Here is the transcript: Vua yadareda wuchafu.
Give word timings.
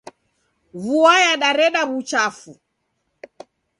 Vua 0.83 1.13
yadareda 1.25 1.81
wuchafu. 1.89 2.51